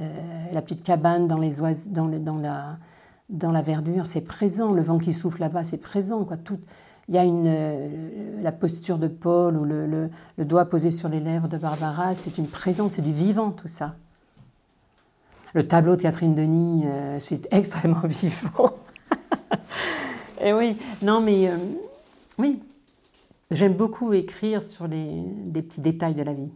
[0.00, 2.78] Euh, la petite cabane dans, les oies, dans, dans, la,
[3.28, 4.72] dans la verdure, c'est présent.
[4.72, 6.24] Le vent qui souffle là-bas, c'est présent.
[6.24, 6.36] Quoi.
[6.36, 6.58] Tout,
[7.08, 11.08] il y a une, euh, la posture de Paul ou le, le, doigt posé sur
[11.08, 13.94] les lèvres de Barbara, c'est une présence, c'est du vivant tout ça.
[15.52, 16.84] Le tableau de Catherine Denis,
[17.20, 18.74] c'est extrêmement vivant.
[20.40, 21.48] Et oui, non mais
[22.38, 22.60] oui,
[23.50, 26.50] J'aime beaucoup écrire sur les, des petits détails de la vie.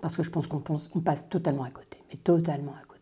[0.00, 0.62] Parce que je pense qu'on
[0.94, 2.97] on passe totalement à côté, mais totalement à côté.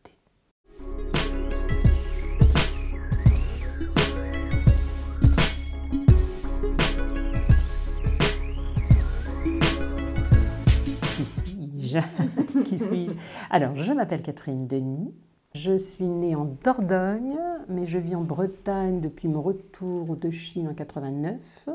[12.65, 13.13] Qui suis-je?
[13.51, 15.13] Alors, je m'appelle Catherine Denis.
[15.55, 20.69] Je suis née en Dordogne, mais je vis en Bretagne depuis mon retour de Chine
[20.69, 21.69] en 89.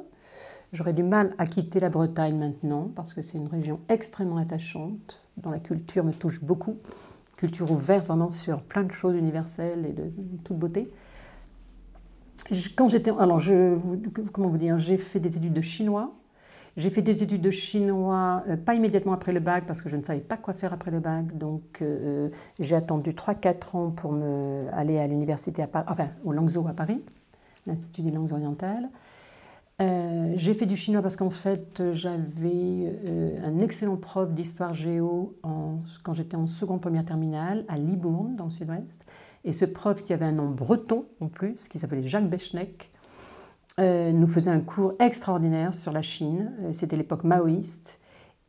[0.71, 5.21] J'aurais du mal à quitter la Bretagne maintenant parce que c'est une région extrêmement attachante,
[5.37, 6.77] dont la culture me touche beaucoup.
[7.35, 10.11] Culture ouverte vraiment sur plein de choses universelles et de
[10.43, 10.91] toute beauté.
[12.75, 13.41] Quand j'étais, alors
[14.31, 16.13] comment vous dire, j'ai fait des études de chinois.
[16.77, 19.97] J'ai fait des études de chinois, euh, pas immédiatement après le bac, parce que je
[19.97, 21.35] ne savais pas quoi faire après le bac.
[21.37, 22.29] Donc, euh,
[22.59, 24.13] j'ai attendu 3-4 ans pour
[24.71, 27.01] aller à l'université, enfin, au Langzhou à Paris,
[27.67, 28.89] l'Institut des langues orientales.
[29.81, 35.35] Euh, j'ai fait du chinois parce qu'en fait, j'avais euh, un excellent prof d'histoire géo
[36.03, 39.05] quand j'étais en seconde première terminale à Libourne, dans le sud-ouest.
[39.43, 42.91] Et ce prof, qui avait un nom breton en plus, qui s'appelait Jacques Bechneck,
[43.79, 46.51] euh, nous faisait un cours extraordinaire sur la Chine.
[46.71, 47.99] C'était l'époque maoïste.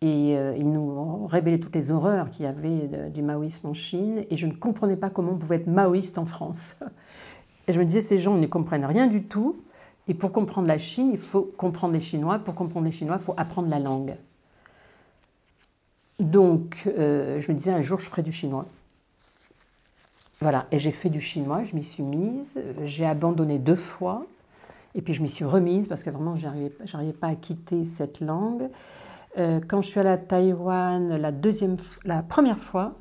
[0.05, 4.25] Et il nous révélait toutes les horreurs qu'il y avait du maoïsme en Chine.
[4.31, 6.75] Et je ne comprenais pas comment on pouvait être maoïste en France.
[7.69, 9.63] Et je me disais, ces gens ne comprennent rien du tout.
[10.09, 12.41] Et pour comprendre la Chine, il faut comprendre les Chinois.
[12.41, 14.17] Pour comprendre les Chinois, il faut apprendre la langue.
[16.23, 18.67] Donc, euh, je me disais, un jour, je ferai du chinois.
[20.41, 22.55] Voilà, et j'ai fait du chinois, je m'y suis mise.
[22.85, 24.27] J'ai abandonné deux fois.
[24.95, 28.21] Et puis, je m'y suis remise parce que vraiment, je n'arrivais pas à quitter cette
[28.21, 28.69] langue.
[29.39, 32.95] Euh, quand je suis allée à Taïwan la, deuxième, la première fois,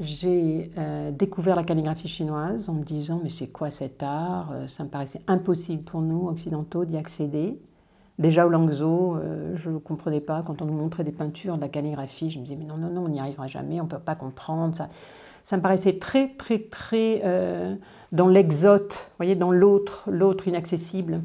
[0.00, 4.50] j'ai euh, découvert la calligraphie chinoise en me disant mais c'est quoi cet art?
[4.52, 7.60] Euh, Ça me paraissait impossible pour nous occidentaux d'y accéder.
[8.18, 9.18] Déjà au Langzhou,
[9.56, 12.30] je ne comprenais pas quand on nous montrait des peintures de la calligraphie.
[12.30, 14.14] Je me disais mais non non non on n'y arrivera jamais, on ne peut pas
[14.14, 14.88] comprendre ça.
[15.46, 17.22] Ça me paraissait très très très
[18.10, 21.22] dans l'exote, voyez dans l'autre l'autre inaccessible.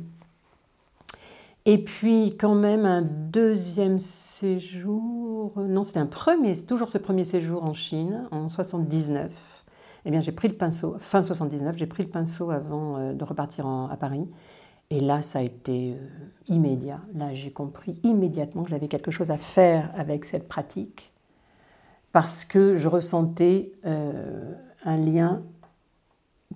[1.66, 7.64] Et puis quand même un deuxième séjour, non c'était un premier, toujours ce premier séjour
[7.64, 9.66] en Chine en 79.
[10.06, 13.24] Eh bien j'ai pris le pinceau, fin 79, j'ai pris le pinceau avant euh, de
[13.24, 14.30] repartir à Paris.
[14.92, 16.08] Et là ça a été euh,
[16.48, 17.02] immédiat.
[17.16, 21.11] Là j'ai compris immédiatement que j'avais quelque chose à faire avec cette pratique
[22.12, 25.44] parce que je ressentais euh, un lien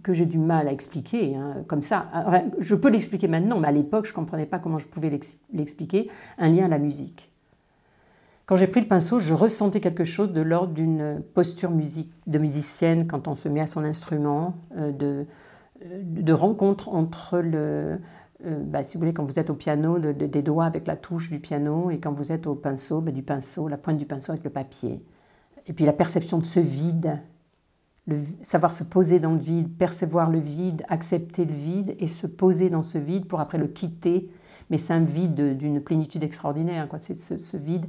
[0.04, 2.08] que j'ai du mal à expliquer, hein, comme ça.
[2.60, 5.10] je peux l'expliquer maintenant, mais à l'époque, je ne comprenais pas comment je pouvais
[5.54, 7.32] l'expliquer, un lien à la musique.
[8.46, 13.08] Quand j'ai pris le pinceau, je ressentais quelque chose de l'ordre d'une posture de musicienne
[13.08, 15.26] quand on se met à son instrument, euh, de,
[15.84, 18.00] de rencontre entre le,
[18.46, 21.30] euh, bah, si vous voulez, quand vous êtes au piano, des doigts avec la touche
[21.30, 24.32] du piano, et quand vous êtes au pinceau, bah, du pinceau, la pointe du pinceau
[24.32, 25.04] avec le papier.
[25.68, 27.22] Et puis la perception de ce vide
[28.44, 32.70] savoir se poser dans le vide, percevoir le vide, accepter le vide et se poser
[32.70, 34.30] dans ce vide pour après le quitter,
[34.70, 36.88] mais c'est un vide d'une plénitude extraordinaire.
[36.98, 37.88] C'est ce, vide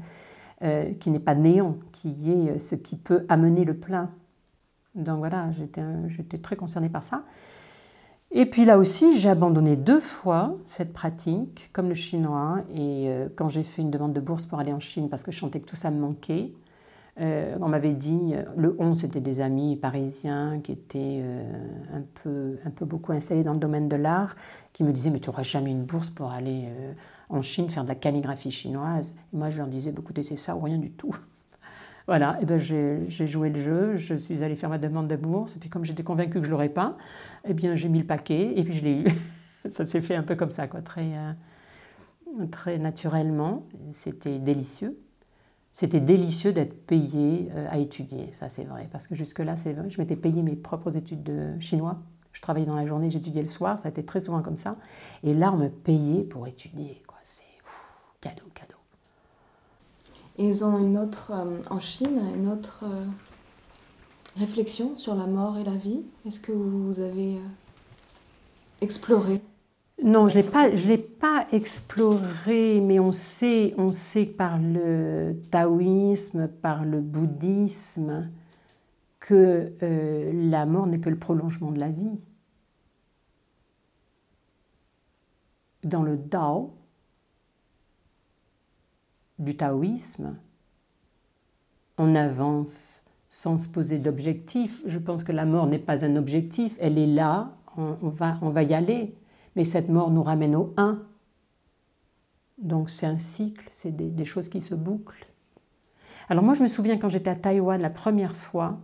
[0.63, 4.11] euh, qui n'est pas néant, qui est euh, ce qui peut amener le plein.
[4.95, 7.25] Donc voilà, j'étais, j'étais très concernée par ça.
[8.33, 12.63] Et puis là aussi, j'ai abandonné deux fois cette pratique, comme le chinois.
[12.75, 15.31] Et euh, quand j'ai fait une demande de bourse pour aller en Chine, parce que
[15.31, 16.53] je sentais que tout ça me manquait,
[17.21, 21.23] euh, on m'avait dit, euh, le 11, c'était des amis parisiens qui étaient
[21.93, 24.37] un, peu, un peu beaucoup installés dans le domaine de l'art,
[24.73, 26.69] qui me disaient, mais tu n'auras jamais une bourse pour aller
[27.29, 29.17] en Chine faire de la calligraphie chinoise.
[29.33, 31.15] Et moi, je leur disais, bah, écoutez, c'est ça ou rien du tout.
[32.09, 35.57] Voilà, et ben j'ai joué le jeu, je suis allée faire ma demande de bourse,
[35.57, 36.97] et puis comme j'étais convaincue que je ne l'aurais pas,
[37.45, 39.07] eh bien j'ai mis le paquet, et puis je l'ai eu.
[39.71, 43.67] ça s'est fait un peu comme ça, quoi, très, euh, très naturellement.
[43.91, 44.97] C'était délicieux.
[45.77, 50.01] C'était délicieux d'être payé euh, à étudier, ça c'est vrai, parce que jusque-là, c'est je
[50.01, 51.99] m'étais payé mes propres études de chinois.
[52.33, 54.77] Je travaillais dans la journée, j'étudiais le soir, ça a été très souvent comme ça.
[55.23, 57.03] Et là, on me payait pour étudier.
[57.25, 57.45] C'est
[58.23, 58.77] cadeau, cadeau
[60.39, 63.05] ils ont une autre, euh, en Chine, une autre euh,
[64.39, 66.03] réflexion sur la mort et la vie.
[66.27, 67.37] Est-ce que vous avez
[68.81, 69.43] exploré?
[70.03, 76.85] Non, je ne l'ai pas exploré, mais on sait, on sait par le taoïsme, par
[76.85, 78.31] le bouddhisme,
[79.19, 79.73] que
[80.51, 82.21] la mort n'est que le prolongement de la vie.
[85.83, 86.75] Dans le Tao,
[89.39, 90.37] du taoïsme,
[91.99, 94.83] on avance sans se poser d'objectif.
[94.87, 98.51] Je pense que la mort n'est pas un objectif, elle est là, on, va, on
[98.51, 99.15] va y aller,
[99.57, 101.03] mais cette mort nous ramène au un.
[102.59, 105.27] Donc c'est un cycle, c'est des, choses qui se bouclent.
[106.29, 108.79] Alors moi je me souviens quand j'étais à Taïwan la première fois,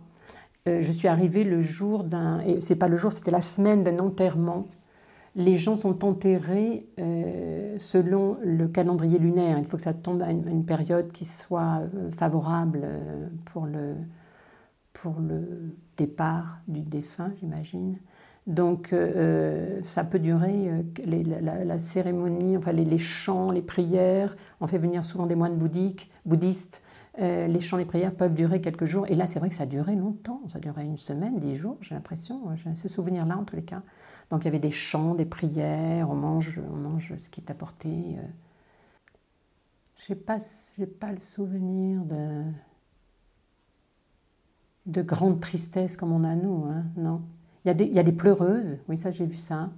[0.67, 3.83] euh, je suis arrivée le jour d'un, et c'est pas le jour, c'était la semaine
[3.83, 4.67] d'un enterrement
[5.35, 9.57] les gens sont enterrés euh, selon le calendrier lunaire.
[9.57, 12.87] Il faut que ça tombe à une, période qui soit euh, favorable
[13.45, 13.95] pour le,
[14.93, 17.97] pour le départ du défunt, j'imagine.
[18.45, 18.93] Donc
[19.83, 20.69] ça peut durer
[21.05, 24.35] la, cérémonie, enfin les, chants, les prières.
[24.59, 26.81] On fait venir souvent des moines bouddhiques, bouddhistes.
[27.19, 29.05] les chants, les prières peuvent durer quelques jours.
[29.07, 30.41] Et là, c'est vrai que ça a duré longtemps.
[30.51, 32.41] Ça a duré une semaine, dix jours, j'ai l'impression.
[32.57, 33.81] J'ai ce souvenir-là, en tous les cas.
[34.29, 37.51] Donc il y avait des chants, des prières, on mange, on mange ce qui est
[37.51, 37.89] apporté.
[37.89, 38.21] Euh.
[39.95, 40.39] Je n'ai pas,
[40.99, 42.43] pas le souvenir de,
[44.87, 47.21] de grande tristesse comme on a nous, hein, non.
[47.65, 49.69] Il y, a des, pleureuses, oui, ça j'ai vu ça.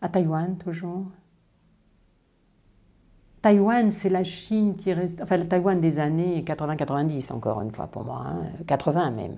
[0.00, 1.06] À Taïwan, toujours.
[3.42, 5.20] Taïwan, c'est la Chine qui reste.
[5.20, 8.24] Enfin, le Taïwan des années 80-90, encore une fois pour moi,
[8.66, 9.36] 80 hein, même.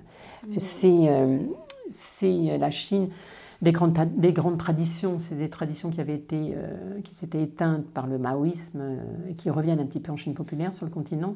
[0.57, 1.39] C'est euh,
[1.89, 3.09] c'est la Chine
[3.61, 5.19] des grandes, des grandes traditions.
[5.19, 9.33] C'est des traditions qui avaient été, euh, qui s'étaient éteintes par le maoïsme euh, et
[9.35, 11.35] qui reviennent un petit peu en Chine populaire sur le continent.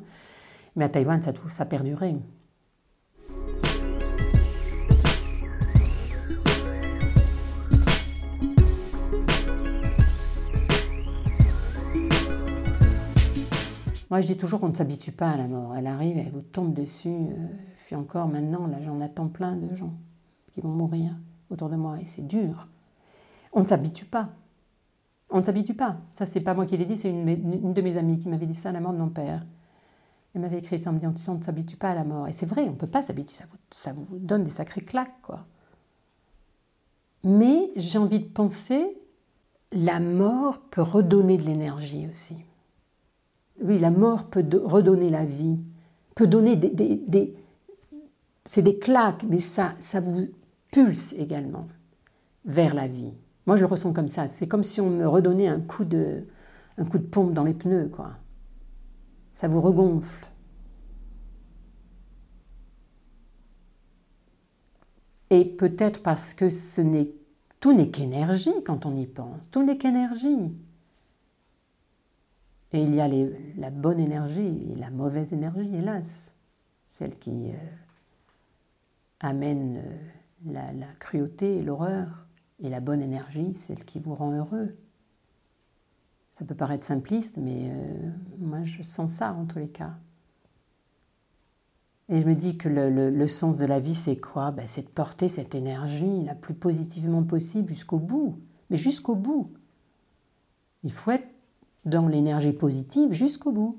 [0.78, 1.66] Mais à Taïwan, ça, ça a
[14.12, 15.74] Moi, je dis toujours qu'on ne s'habitue pas à la mort.
[15.76, 17.08] Elle arrive, elle vous tombe dessus.
[17.08, 17.48] Euh,
[17.86, 19.94] puis encore maintenant, là, j'en attends plein de gens
[20.54, 21.16] qui vont mourir
[21.50, 22.68] autour de moi et c'est dur.
[23.54, 24.30] On ne s'habitue pas.
[25.30, 25.96] On ne s'habitue pas.
[26.14, 28.54] Ça, c'est pas moi qui l'ai dit, c'est une, de mes amies qui m'avait dit
[28.54, 29.46] ça à la mort de mon père.
[30.36, 32.28] Elle m'avait écrit ça en me disant On ne s'habitue pas à la mort.
[32.28, 33.46] Et c'est vrai, on ne peut pas s'habituer.
[33.72, 35.46] Ça vous, donne des sacrés claques, quoi.
[37.24, 38.98] Mais j'ai envie de penser
[39.72, 42.36] la mort peut redonner de l'énergie aussi.
[43.64, 45.60] Oui, la mort peut redonner la vie,
[46.16, 47.36] peut donner des,
[48.46, 50.28] c'est des claques, mais ça, ça vous
[50.72, 51.68] pulse également
[52.46, 53.14] vers la vie.
[53.46, 54.28] Moi, je le ressens comme ça.
[54.28, 56.26] C'est comme si on me redonnait un coup de,
[56.78, 58.12] un coup de pompe dans les pneus, quoi.
[59.34, 60.28] Ça vous regonfle.
[65.30, 67.12] Et peut-être parce que ce n'est
[67.62, 69.38] tout n'est qu'énergie quand on y pense.
[69.52, 70.52] Tout n'est qu'énergie.
[72.74, 73.10] Et il y a
[73.58, 76.34] la bonne énergie et la mauvaise énergie, hélas.
[76.88, 77.56] Celle qui euh,
[79.20, 82.28] amène euh, la, cruauté et l'horreur,
[82.60, 84.78] et la bonne énergie, celle qui vous rend heureux.
[86.32, 88.10] Ça peut paraître simpliste, mais euh,
[88.40, 89.96] moi je sens ça en tous les cas.
[92.08, 94.52] Et je me dis que le, sens de la vie, c'est quoi?
[94.52, 98.38] Ben, C'est de porter cette énergie la plus positivement possible jusqu'au bout.
[98.70, 99.54] Mais jusqu'au bout.
[100.84, 101.28] Il faut être
[101.86, 103.78] dans l'énergie positive jusqu'au bout.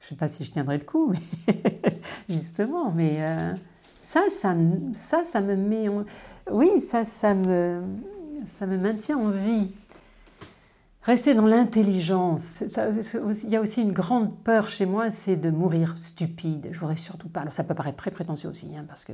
[0.00, 1.80] Je ne sais pas si je tiendrai le coup, mais
[2.28, 3.54] justement, mais euh,
[4.00, 4.54] ça, ça,
[4.94, 6.04] ça, ça me met en...
[6.50, 7.82] Oui, ça, ça me,
[8.44, 9.70] ça me maintient en vie.
[11.04, 12.62] Rester dans l'intelligence.
[13.44, 16.68] Il y a aussi une grande peur chez moi, c'est de mourir stupide.
[16.70, 17.40] Je voudrais surtout pas.
[17.40, 19.12] Alors ça peut paraître très prétentieux aussi, hein, parce que.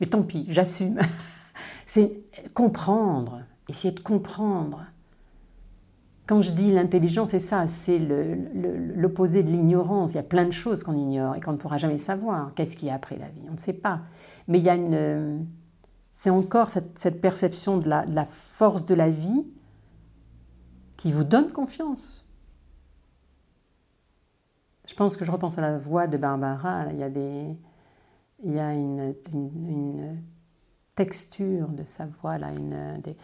[0.00, 0.98] Mais tant pis, j'assume.
[1.86, 2.22] C'est
[2.54, 4.86] comprendre, essayer de comprendre.
[6.26, 10.12] Quand je dis l'intelligence, c'est ça, c'est l'opposé de l'ignorance.
[10.12, 12.54] Il y a plein de choses qu'on ignore et qu'on ne pourra jamais savoir.
[12.54, 13.42] Qu'est-ce qu'il y a après la vie?
[13.48, 14.02] On ne sait pas.
[14.48, 15.46] Mais il y a une.
[16.12, 19.46] C'est encore cette, perception de la, force de la vie
[20.96, 22.24] qui vous donne confiance.
[24.86, 26.86] Je pense que je repense à la voix de Barbara.
[26.92, 27.58] Il y a, des,
[28.44, 30.22] il y a une, une- une
[30.94, 33.16] texture de sa voix, là, une, des,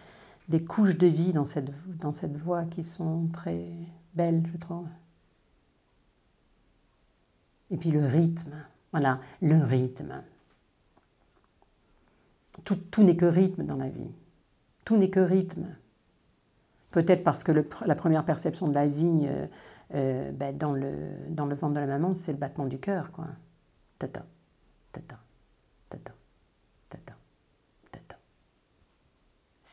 [0.49, 3.69] des couches de vie dans cette, dans cette voix qui sont très
[4.15, 4.89] belles, je trouve.
[7.71, 8.55] Et puis le rythme,
[8.93, 10.23] voilà, le rythme.
[12.65, 14.11] Tout, n'est que rythme dans la vie.
[14.85, 15.67] Tout n'est que rythme.
[16.91, 19.47] Peut-être parce que la première perception de la vie euh,
[19.95, 20.93] euh, ben, dans, le,
[21.29, 23.27] dans le ventre de la maman, c'est le battement du cœur, quoi.
[23.99, 24.25] Tata,
[24.93, 25.19] tata,
[25.89, 26.13] tata,
[26.89, 27.15] tata.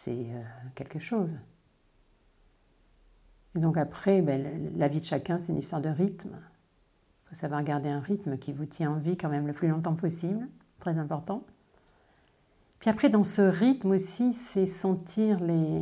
[0.06, 0.44] C'est euh,
[0.76, 1.40] quelque chose.
[3.56, 6.30] Et donc après, ben, la- vie de chacun, c'est une histoire de rythme.
[7.26, 9.68] Il faut savoir garder un rythme qui vous tient en vie quand même le plus
[9.68, 10.48] longtemps possible,
[10.80, 11.44] très important.
[12.78, 15.82] Puis après, dans ce rythme aussi, c'est sentir les,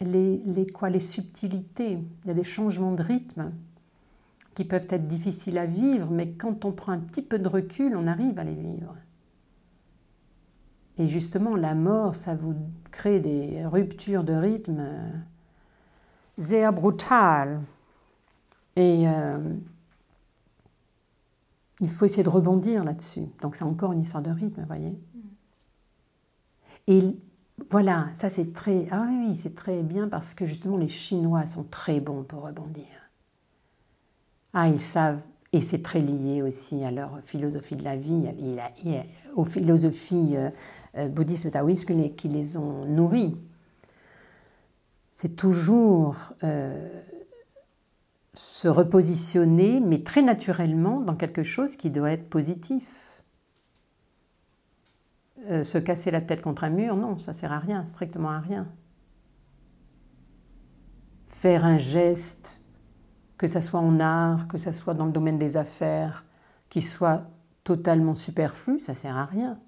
[0.00, 2.00] les, les, quoi, les subtilités.
[2.24, 3.52] Il y a des changements de rythme
[4.56, 7.96] qui peuvent être difficiles à vivre, mais quand on prend un petit peu de recul,
[7.96, 8.96] on arrive à les vivre.
[10.98, 12.54] Et justement, la mort, ça vous
[12.90, 14.84] crée des ruptures de rythme
[16.38, 17.60] sehr brutal.
[18.76, 19.38] Et euh,
[21.80, 23.26] il faut essayer de rebondir là-dessus.
[23.42, 24.98] Donc c'est encore une histoire de rythme, vous voyez.
[26.86, 27.02] Et
[27.70, 28.86] voilà, ça c'est très...
[28.90, 32.86] Ah oui, c'est très bien parce que justement les Chinois sont très bons pour rebondir.
[34.54, 35.22] Ah, ils savent,
[35.52, 38.28] et c'est très lié aussi à leur philosophie de la vie,
[39.34, 40.50] aux philosophies euh,
[40.96, 43.36] euh, bouddhistes taoïstes qui les, qui les ont nourris.
[45.14, 46.88] C'est toujours euh,
[48.34, 53.20] se repositionner, mais très naturellement, dans quelque chose qui doit être positif.
[55.46, 58.38] Euh, se casser la tête contre un mur, non, ça sert à rien, strictement à
[58.38, 58.68] rien.
[61.26, 62.57] Faire un geste,
[63.38, 66.24] que ça soit en art, que ça soit dans le domaine des affaires,
[66.68, 67.22] qui soit
[67.64, 69.58] totalement superflu, ça sert à rien.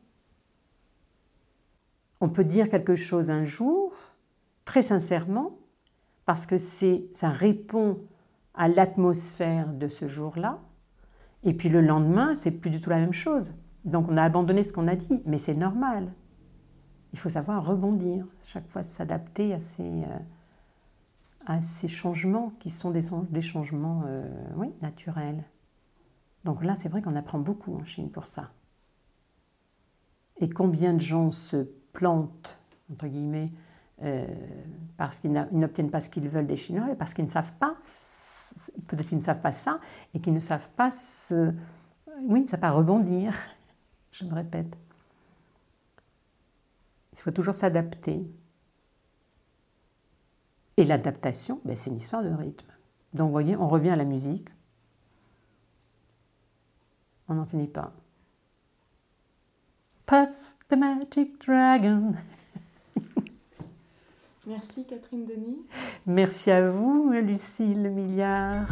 [2.20, 3.92] On peut dire quelque chose un jour,
[4.64, 5.56] très sincèrement,
[6.26, 8.00] parce que c'est, ça répond
[8.54, 10.58] à l'atmosphère de ce jour-là,
[11.44, 13.54] et puis le lendemain, c'est plus du tout la même chose.
[13.84, 16.12] Donc on a abandonné ce qu'on a dit, mais c'est normal.
[17.12, 20.18] Il faut savoir rebondir, chaque fois s'adapter à ces, euh,
[21.50, 24.24] à ces changements qui sont des, changements euh,
[24.54, 25.42] oui, naturels.
[26.44, 28.52] Donc là, c'est vrai qu'on apprend beaucoup en Chine pour ça.
[30.36, 32.60] Et combien de gens se plantent,
[32.92, 33.50] entre guillemets,
[34.02, 34.28] euh,
[34.96, 37.74] parce qu'ils n'obtiennent pas ce qu'ils veulent des Chinois et parce qu'ils ne savent pas,
[38.86, 39.80] peut-être qu'ils ne savent pas ça,
[40.14, 41.52] et qu'ils ne savent pas se,
[42.28, 43.34] oui, ne savent pas rebondir,
[44.12, 44.78] je me répète.
[47.14, 48.24] Il faut toujours s'adapter.
[50.80, 52.66] Et l'adaptation, ben, c'est une histoire de rythme.
[53.12, 54.48] Donc, vous voyez, on revient à la musique.
[57.28, 57.92] On n'en finit pas.
[60.06, 62.14] Puff the Magic Dragon.
[64.46, 65.58] Merci Catherine Denis.
[66.06, 68.66] Merci à vous, Lucille Milliard.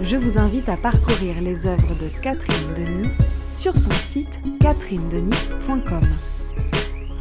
[0.00, 3.10] Je vous invite à parcourir les œuvres de Catherine Denis
[3.52, 6.04] sur son site catherinedenis.com.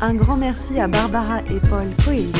[0.02, 2.32] Un grand merci à Barbara et Paul Coelho.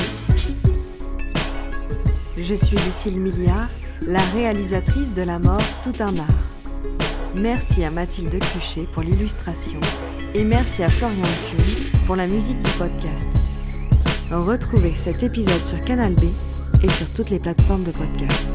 [2.38, 3.70] Je suis Lucille Milliard,
[4.06, 6.44] la réalisatrice de La mort, tout un art.
[7.34, 9.80] Merci à Mathilde Cuchet pour l'illustration
[10.34, 11.64] et merci à Florian Kuhn
[12.06, 13.26] pour la musique du podcast.
[14.32, 16.24] Retrouvez cet épisode sur Canal B
[16.84, 18.55] et sur toutes les plateformes de podcast.